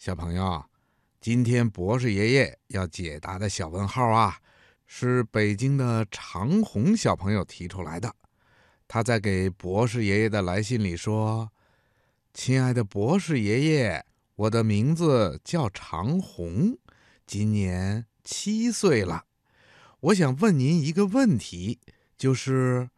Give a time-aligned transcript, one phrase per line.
[0.00, 0.64] 小朋友，
[1.20, 4.40] 今天博士爷爷要解答的小问号啊，
[4.86, 8.16] 是北京的长虹小朋友提出来的。
[8.88, 11.52] 他在给博士爷爷的来信里说
[12.32, 16.78] ：“亲爱的博士爷爷，我的名字叫长虹，
[17.26, 19.26] 今年七岁了。
[20.00, 21.78] 我想问您一个问题，
[22.16, 22.88] 就是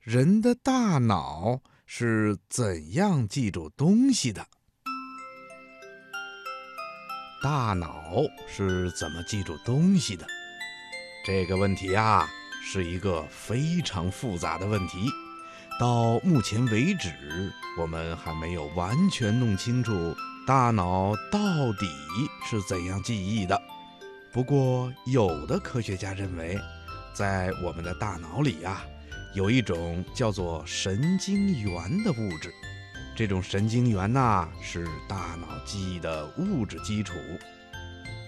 [0.00, 4.46] 人的大脑是怎样记住东西的？”
[7.40, 8.14] 大脑
[8.48, 10.26] 是怎么记住东西的？
[11.24, 12.28] 这个问题啊，
[12.64, 15.08] 是一个非常复杂的问题。
[15.78, 17.12] 到目前为止，
[17.78, 20.16] 我们还没有完全弄清楚
[20.48, 21.38] 大脑到
[21.78, 21.86] 底
[22.44, 23.60] 是怎样记忆的。
[24.32, 26.58] 不过，有的科学家认为，
[27.14, 28.82] 在我们的大脑里呀，
[29.32, 32.52] 有一种叫做神经元的物质。
[33.18, 37.14] 这种神经元呐，是大脑记忆的物质基础。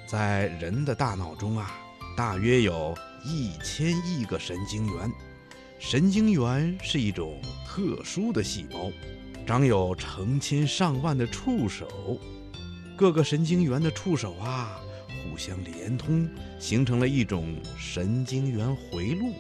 [0.05, 1.79] 在人的大脑中啊，
[2.17, 2.93] 大约有
[3.25, 5.09] 一千亿个神经元。
[5.79, 8.91] 神经元是一种特殊的细胞，
[9.47, 12.19] 长有成千上万的触手。
[12.97, 19.35] 各个神经元的触手啊，互相连通，形成了一种神经元回路。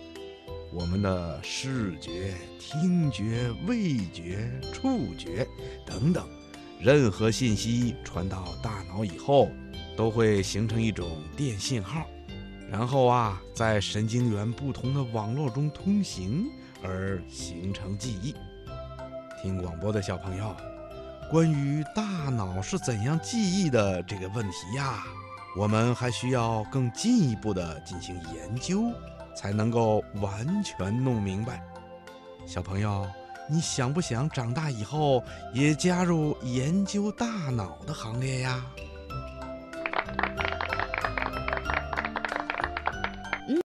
[0.73, 5.47] 我们的视觉、听觉、味觉、触觉
[5.85, 6.25] 等等，
[6.79, 9.51] 任何信息传到大脑以后，
[9.97, 12.07] 都会形成一种电信号，
[12.71, 16.47] 然后啊，在神经元不同的网络中通行，
[16.84, 18.33] 而形成记忆。
[19.43, 20.55] 听广播的小朋友，
[21.29, 25.03] 关于大脑是怎样记忆的这个问题呀，
[25.57, 28.84] 我们还需要更进一步的进行研究。
[29.34, 31.62] 才能够完全弄明白。
[32.47, 33.06] 小朋友，
[33.48, 35.22] 你想不想长大以后
[35.53, 38.64] 也加入研究大脑的行列呀？